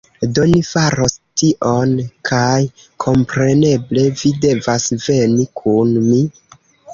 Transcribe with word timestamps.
Do, 0.35 0.43
ni 0.51 0.59
faros 0.67 1.11
tion 1.41 1.93
kaj 2.29 2.55
kompreneble 3.05 4.07
vi 4.23 4.33
devas 4.47 4.89
veni 5.05 5.47
kun 5.63 5.95
mi 6.09 6.25